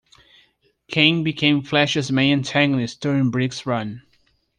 [0.87, 4.01] Kang became Flash's main antagonist during Briggs' run.